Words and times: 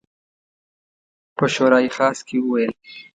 په 1.37 1.45
شورای 1.53 1.87
خاص 1.95 2.17
کې 2.27 2.37
وویل. 2.41 2.71